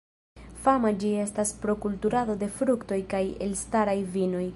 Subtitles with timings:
[0.67, 4.45] Fama ĝi estas pro kulturado de fruktoj kaj elstaraj vinoj.